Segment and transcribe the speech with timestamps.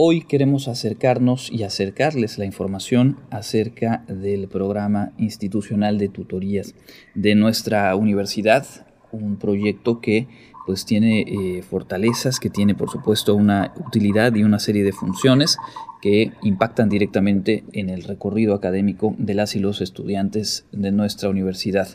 [0.00, 6.76] Hoy queremos acercarnos y acercarles la información acerca del programa institucional de tutorías
[7.16, 8.64] de nuestra universidad,
[9.10, 10.28] un proyecto que
[10.66, 15.58] pues tiene eh, fortalezas, que tiene por supuesto una utilidad y una serie de funciones
[16.00, 21.88] que impactan directamente en el recorrido académico de las y los estudiantes de nuestra universidad.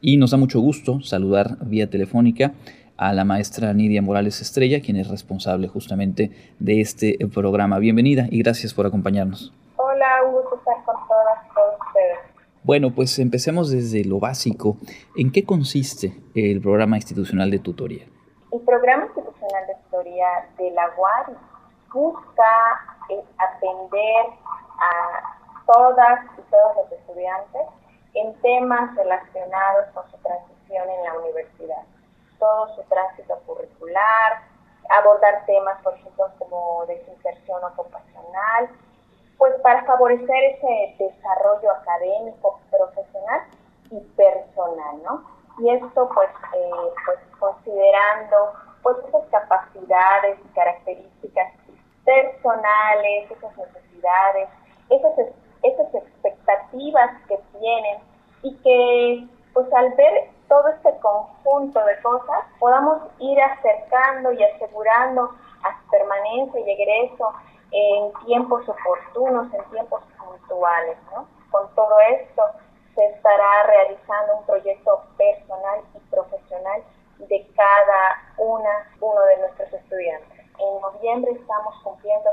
[0.00, 2.54] Y nos da mucho gusto saludar vía telefónica
[3.00, 7.78] a la maestra Nidia Morales Estrella, quien es responsable justamente de este programa.
[7.78, 9.54] Bienvenida y gracias por acompañarnos.
[9.76, 12.18] Hola, un gusto estar con todas y todos ustedes.
[12.62, 14.76] Bueno, pues empecemos desde lo básico.
[15.16, 18.04] ¿En qué consiste el programa institucional de tutoría?
[18.52, 21.38] El programa institucional de tutoría de la UAR
[21.94, 22.52] busca
[23.08, 24.26] eh, atender
[24.78, 27.62] a todas y todos los estudiantes
[28.12, 31.99] en temas relacionados con su transición en la universidad
[32.40, 34.42] todo su tránsito curricular,
[34.88, 38.68] abordar temas, por ejemplo, como desinserción ocupacional,
[39.38, 43.42] pues para favorecer ese desarrollo académico, profesional
[43.90, 45.24] y personal, ¿no?
[45.58, 46.70] Y esto, pues, eh,
[47.06, 48.52] pues considerando
[48.82, 51.52] pues esas capacidades y características
[52.04, 54.48] personales, esas necesidades,
[54.88, 55.12] esas,
[55.62, 57.98] esas expectativas que tienen
[58.42, 65.30] y que, pues, al ver todo este conjunto de cosas podamos ir acercando y asegurando
[65.62, 67.32] a su permanencia y egreso
[67.70, 70.98] en tiempos oportunos, en tiempos puntuales.
[71.14, 71.24] ¿no?
[71.52, 72.42] Con todo esto
[72.96, 76.82] se estará realizando un proyecto personal y profesional
[77.18, 80.40] de cada una, uno de nuestros estudiantes.
[80.58, 82.28] En noviembre estamos cumpliendo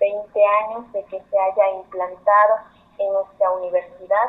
[0.00, 2.56] 20 años de que se haya implantado
[2.98, 4.26] en nuestra universidad,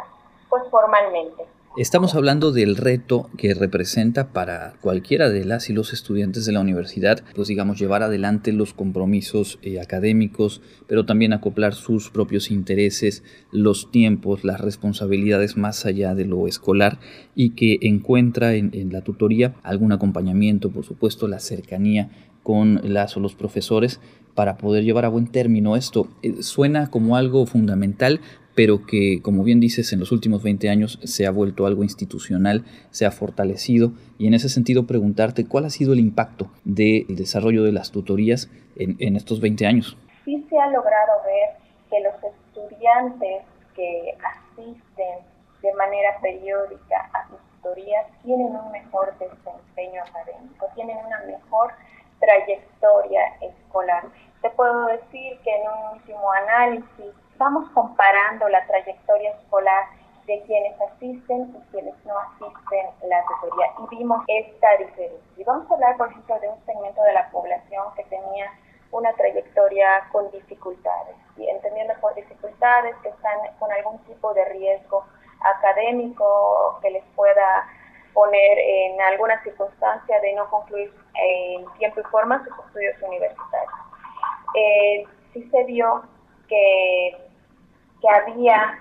[0.47, 1.47] pues formalmente.
[1.77, 6.59] Estamos hablando del reto que representa para cualquiera de las y los estudiantes de la
[6.59, 13.23] universidad, pues digamos, llevar adelante los compromisos eh, académicos, pero también acoplar sus propios intereses,
[13.53, 16.99] los tiempos, las responsabilidades más allá de lo escolar
[17.35, 22.09] y que encuentra en, la tutoría algún acompañamiento, por supuesto, la cercanía
[22.43, 24.01] con las o los profesores
[24.35, 26.09] para poder llevar a buen término esto.
[26.21, 28.19] Eh, suena como algo fundamental,
[28.55, 32.65] pero que, como bien dices, en los últimos 20 años se ha vuelto algo institucional,
[32.89, 37.63] se ha fortalecido, y en ese sentido preguntarte cuál ha sido el impacto del desarrollo
[37.63, 39.97] de las tutorías en, estos 20 años.
[40.25, 41.57] Sí se ha logrado ver
[41.89, 43.43] que los estudiantes
[43.75, 45.25] que asisten
[45.61, 51.71] de manera periódica a sus tutorías tienen un mejor desempeño académico, tienen una mejor
[52.19, 54.05] trayectoria escolar.
[54.41, 59.85] Te puedo decir que en un último análisis vamos comparando la trayectoria escolar
[60.27, 65.19] de quienes asisten y quienes no asisten la tutoría y vimos esta diferencia.
[65.35, 68.51] Y vamos a hablar, por ejemplo, de un segmento de la población que tenía
[68.91, 75.03] una trayectoria con dificultades, y entendiendo por dificultades que están con algún tipo de riesgo
[75.39, 77.67] académico que les pueda
[78.13, 83.73] poner en alguna circunstancia de no concluir en tiempo y forma sus estudios universitarios.
[84.53, 85.03] Eh,
[85.33, 86.03] sí se vio
[86.51, 87.30] que
[88.01, 88.79] que había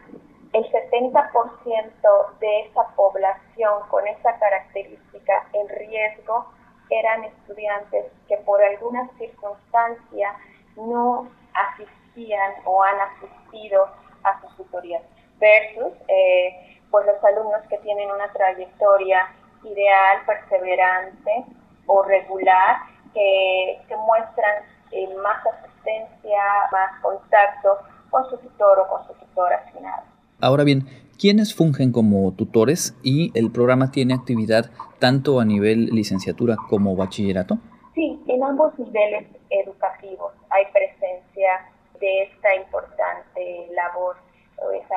[0.52, 6.46] el 70% de esa población con esa característica en riesgo
[6.90, 10.34] eran estudiantes que por alguna circunstancia
[10.76, 13.88] no asistían o han asistido
[14.24, 15.02] a sus tutorías
[15.38, 19.28] versus eh, pues los alumnos que tienen una trayectoria
[19.62, 21.44] ideal, perseverante
[21.86, 22.78] o regular,
[23.14, 26.42] que, que muestran eh, más asistencia,
[26.72, 27.78] más contacto
[28.10, 30.02] con su tutor o con su tutor asignado.
[30.40, 30.86] Ahora bien,
[31.18, 37.58] ¿quiénes fungen como tutores y el programa tiene actividad tanto a nivel licenciatura como bachillerato?
[37.94, 41.68] Sí, en ambos niveles educativos hay presencia
[42.00, 44.16] de esta importante labor
[44.56, 44.96] o esa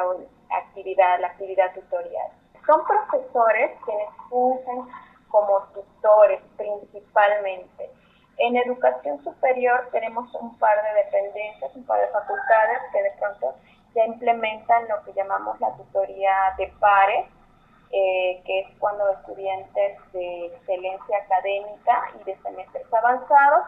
[0.66, 2.32] actividad, la actividad tutorial.
[2.66, 4.88] Son profesores quienes fungen
[5.28, 7.90] como tutores principalmente
[8.38, 13.56] en educación superior tenemos un par de dependencias, un par de facultades que de pronto
[13.96, 17.28] ya implementan lo que llamamos la tutoría de pares,
[17.92, 23.66] eh, que es cuando estudiantes de excelencia académica y de semestres avanzados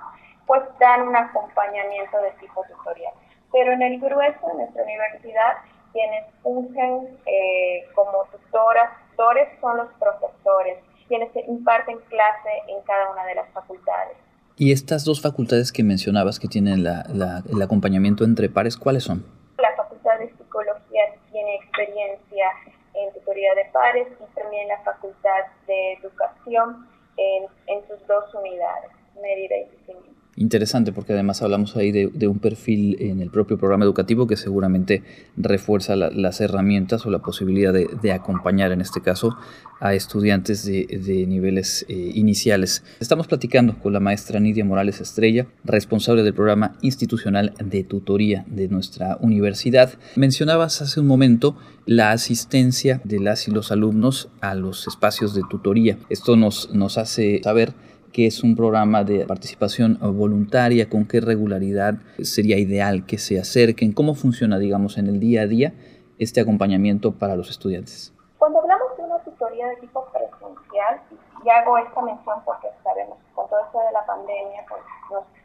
[0.47, 3.13] pues dan un acompañamiento de tipo tutorial.
[3.51, 5.57] Pero en el grueso de nuestra universidad,
[5.91, 10.77] quienes fungen eh, como tutoras, tutores son los profesores,
[11.07, 14.17] quienes imparten clase en cada una de las facultades.
[14.57, 19.25] Y estas dos facultades que mencionabas que tienen el acompañamiento entre pares, ¿cuáles son?
[19.57, 22.47] La Facultad de Psicología tiene experiencia
[22.93, 26.87] en tutoría de pares y también la Facultad de Educación
[27.17, 28.91] en, sus dos unidades,
[29.21, 30.14] Mérida y Sicilio.
[30.37, 35.01] Interesante porque además hablamos ahí de, un perfil en el propio programa educativo que seguramente
[35.37, 39.37] refuerza las herramientas o la posibilidad de, acompañar en este caso
[39.79, 42.83] a estudiantes de, niveles eh, iniciales.
[42.99, 48.67] Estamos platicando con la maestra Nidia Morales Estrella, responsable del programa institucional de tutoría de
[48.67, 49.93] nuestra universidad.
[50.17, 51.55] Mencionabas hace un momento
[51.85, 55.97] la asistencia de las y los alumnos a los espacios de tutoría.
[56.09, 57.73] Esto nos, nos hace saber
[58.15, 63.91] que es un programa de participación voluntaria, con qué regularidad sería ideal que se acerquen,
[63.91, 65.73] cómo funciona, digamos, en el día a día
[66.17, 68.13] este acompañamiento para los estudiantes.
[68.37, 71.01] Cuando hablamos de una tutoría de tipo presencial,
[71.43, 74.81] y hago esta mención porque sabemos, con todo esto de la pandemia, pues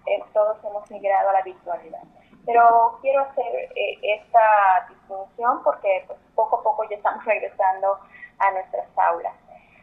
[0.07, 2.05] eh, todos hemos migrado a la virtualidad.
[2.47, 7.99] Pero quiero hacer eh, esta distinción porque pues, poco a poco ya estamos regresando
[8.39, 9.35] a nuestras aulas.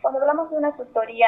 [0.01, 1.27] Cuando hablamos de una tutoría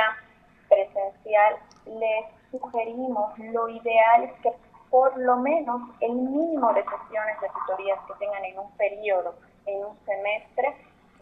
[0.70, 1.56] presencial,
[1.86, 4.54] les sugerimos, lo ideal es que
[4.90, 9.36] por lo menos el mínimo de sesiones de tutorías que tengan en un periodo,
[9.66, 10.76] en un semestre,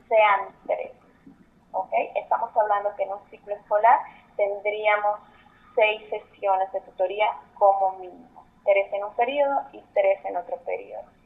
[0.07, 0.91] sean tres.
[1.71, 1.91] ¿Ok?
[2.15, 3.99] Estamos hablando que en un ciclo escolar
[4.37, 5.19] tendríamos
[5.75, 8.45] seis sesiones de tutoría como mínimo.
[8.63, 11.16] Tres en un periodo y tres en otro periodo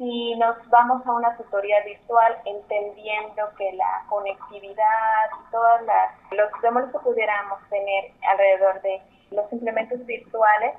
[0.00, 5.80] si nos vamos a una tutoría virtual entendiendo que la conectividad y todos
[6.30, 10.74] los demonios que pudiéramos tener alrededor de los implementos virtuales,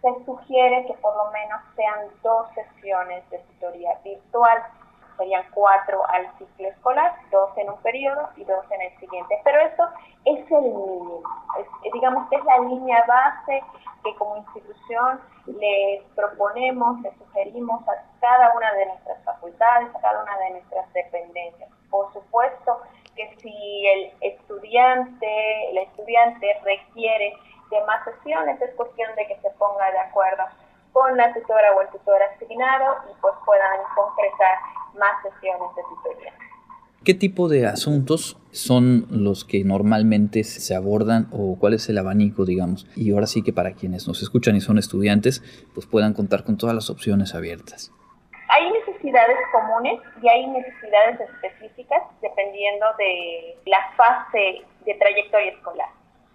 [0.00, 4.62] se sugiere que por lo menos sean dos sesiones de tutoría virtual.
[5.16, 9.40] Serían cuatro al ciclo escolar, dos en un periodo y dos en el siguiente.
[9.44, 9.84] Pero esto
[10.24, 11.22] es el mínimo.
[11.92, 13.62] digamos que es la línea base
[14.02, 20.22] que como institución les proponemos, les sugerimos a cada una de nuestras facultades, a cada
[20.22, 21.70] una de nuestras dependencias.
[21.90, 22.80] Por supuesto
[23.16, 27.34] que si el estudiante, el estudiante requiere
[27.70, 30.44] de más sesiones, es cuestión de que se ponga de acuerdo
[30.92, 34.58] con la tutora o el tutor asignado y pues puedan concretar
[34.94, 36.32] más sesiones de tutoría.
[37.04, 42.46] ¿Qué tipo de asuntos son los que normalmente se abordan o cuál es el abanico,
[42.46, 42.86] digamos?
[42.96, 45.42] Y ahora sí que para quienes nos escuchan y son estudiantes,
[45.74, 47.92] pues puedan contar con todas las opciones abiertas.
[48.48, 55.88] Hay necesidades comunes y hay necesidades específicas dependiendo de la fase de trayectoria escolar.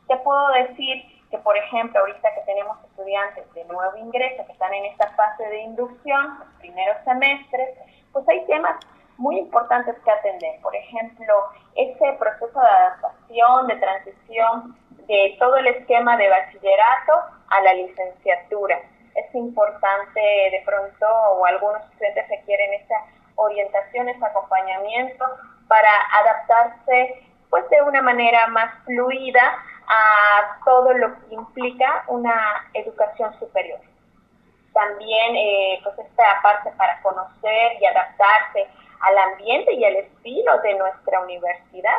[0.07, 1.01] Te puedo decir
[1.31, 5.43] que, por ejemplo, ahorita que tenemos estudiantes de nuevo ingreso que están en esta fase
[5.45, 7.69] de inducción, los primeros semestres,
[8.13, 8.75] pues hay temas
[9.17, 10.61] muy importantes que atender.
[10.61, 11.33] Por ejemplo,
[11.75, 14.77] ese proceso de adaptación, de transición
[15.07, 17.13] de todo el esquema de bachillerato
[17.49, 18.79] a la licenciatura.
[19.15, 22.95] Es importante de pronto, o algunos estudiantes requieren esa
[23.35, 25.25] orientación, ese acompañamiento
[25.67, 25.89] para
[26.21, 29.57] adaptarse pues de una manera más fluida
[29.87, 33.79] a todo lo que implica una educación superior.
[34.79, 38.65] También eh, pues esta parte para conocer y adaptarse
[39.01, 41.97] al ambiente y al estilo de nuestra universidad,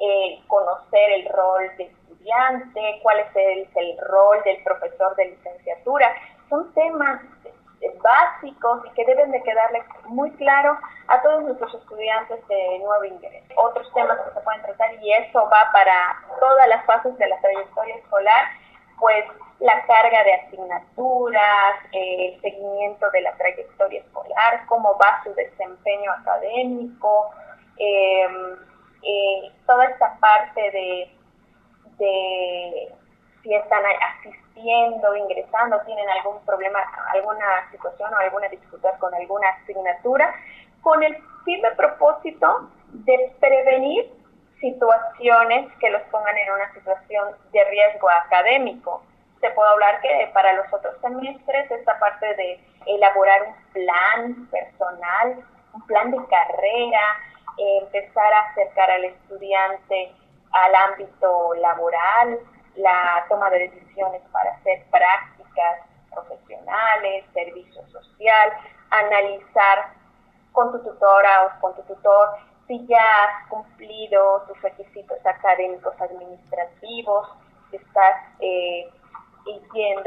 [0.00, 6.10] eh, conocer el rol de estudiante, cuál es el, el, rol del profesor de licenciatura.
[6.48, 7.20] Son temas
[8.02, 10.78] básicos y que deben de quedarle muy claro
[11.08, 13.46] a todos nuestros estudiantes de nuevo ingreso.
[13.56, 17.38] Otros temas que se pueden tratar y eso va para todas las fases de la
[17.42, 18.46] trayectoria escolar,
[18.98, 19.26] pues
[19.60, 27.30] la carga de asignaturas, el seguimiento de la trayectoria escolar, cómo va su desempeño académico,
[27.76, 28.56] em,
[29.02, 31.10] eh, toda esta parte de,
[31.98, 32.94] de
[33.42, 33.82] si están
[34.16, 36.80] asistiendo, ingresando, tienen algún problema,
[37.12, 40.34] alguna situación o alguna dificultad con alguna asignatura,
[40.82, 44.10] con el firme propósito de prevenir
[44.60, 49.02] situaciones que los pongan en una situación de riesgo académico
[49.44, 55.44] te puedo hablar que para los otros semestres esta parte de elaborar un plan personal,
[55.74, 57.18] un plan de carrera,
[57.58, 60.14] empezar a acercar al estudiante
[60.50, 62.38] al ámbito laboral,
[62.76, 68.50] la toma de decisiones para hacer prácticas profesionales, servicio social,
[68.88, 69.90] analizar
[70.52, 72.30] con tu tutora o con tu tutor
[72.66, 77.28] si ya has cumplido tus requisitos académicos administrativos,
[77.70, 78.88] si estás eh,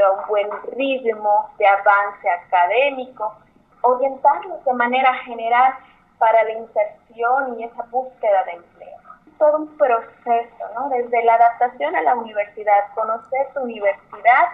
[0.05, 3.35] a un buen ritmo de avance académico,
[3.81, 5.73] orientarlos de manera general
[6.17, 8.97] para la inserción y esa búsqueda de empleo.
[9.37, 10.89] Todo un proceso, ¿no?
[10.89, 14.47] Desde la adaptación a la universidad, conocer tu universidad,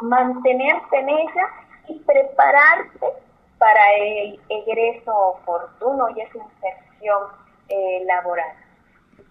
[0.00, 1.48] mantenerte en ella
[1.88, 3.06] y prepararte
[3.58, 7.22] para el egreso oportuno y esa inserción
[7.68, 8.63] eh, laboral.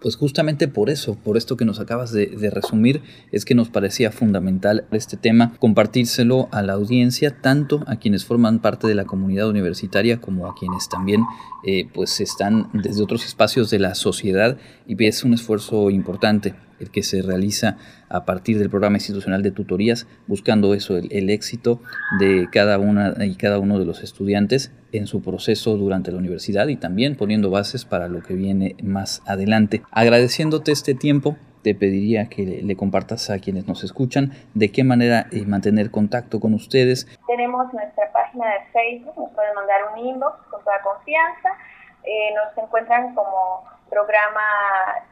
[0.01, 4.11] Pues justamente por eso, por esto que nos acabas de, resumir, es que nos parecía
[4.11, 9.47] fundamental este tema, compartírselo a la audiencia, tanto a quienes forman parte de la comunidad
[9.47, 11.23] universitaria como a quienes también
[11.63, 16.91] eh, pues están desde otros espacios de la sociedad y es un esfuerzo importante el
[16.91, 17.77] que se realiza
[18.09, 21.81] a partir del programa institucional de tutorías, buscando eso, el, éxito
[22.19, 26.67] de cada una y cada uno de los estudiantes en su proceso durante la universidad
[26.67, 29.81] y también poniendo bases para lo que viene más adelante.
[29.91, 35.27] Agradeciéndote este tiempo, te pediría que le, compartas a quienes nos escuchan de qué manera
[35.31, 37.07] eh, mantener contacto con ustedes.
[37.25, 41.49] Tenemos nuestra página de Facebook, nos pueden mandar un inbox con toda confianza.
[42.03, 44.41] Eh, nos encuentran como programa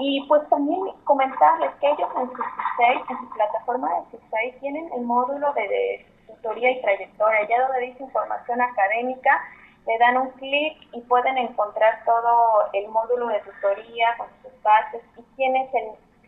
[0.00, 2.42] Y pues también comentarles que ellos en su
[2.82, 8.04] en su plataforma de CISEI, tienen el módulo de, tutoría y trayectoria, allá donde dice
[8.04, 9.42] información académica,
[9.86, 15.02] le dan un clic y pueden encontrar todo el módulo de tutoría con sus bases
[15.16, 15.68] y tienes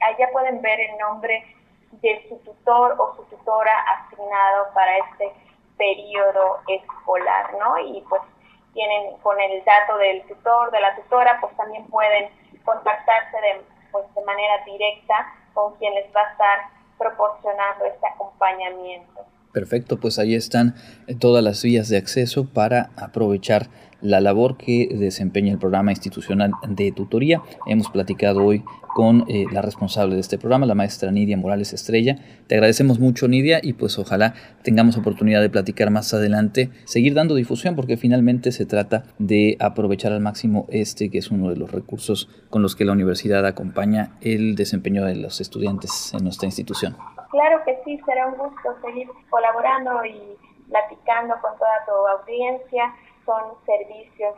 [0.01, 1.45] allá pueden ver el nombre
[1.93, 5.33] de su tutor o su tutora asignado para este
[5.77, 7.79] periodo escolar, ¿no?
[7.79, 8.23] Y pues
[8.73, 12.31] tienen con el dato del tutor, de la tutora, pues también pueden
[12.71, 15.15] contactarse de, pues, de manera directa
[15.55, 16.59] con quien les va a estar
[16.99, 19.27] proporcionando este acompañamiento.
[19.53, 20.75] Perfecto, pues ahí están
[21.09, 23.67] eh, todas las vías de acceso para aprovechar
[24.03, 27.43] la labor que desempeña el programa institucional de tutoría.
[27.67, 28.65] Hemos platicado hoy
[28.95, 32.17] con eh, la responsable de este programa, la maestra Nidia Morales Estrella.
[32.47, 37.35] Te agradecemos mucho, Nidia, y pues ojalá tengamos oportunidad de platicar más adelante, seguir dando
[37.35, 41.71] difusión, porque finalmente se trata de aprovechar al máximo este, que es uno de los
[41.71, 46.97] recursos con los que la universidad acompaña el desempeño de los estudiantes en nuestra institución.
[47.31, 50.21] Claro que sí, será un gusto seguir colaborando y
[50.69, 52.93] platicando con toda tu audiencia.
[53.31, 54.35] Son servicios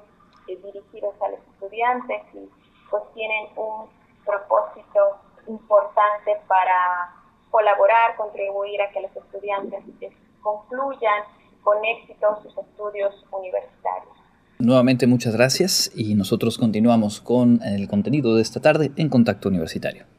[0.49, 2.45] eh, dirigidos a los estudiantes y
[2.91, 3.89] pues tienen un
[4.23, 5.17] propósito
[5.49, 7.09] importante para
[7.51, 9.83] colaborar, contribuir a que los estudiantes
[10.43, 11.23] concluyan
[11.63, 14.13] con éxito sus estudios universitarios.
[14.59, 20.12] Nuevamente muchas gracias y nosotros continuamos con el contenido de esta tarde en Contacto Universitario.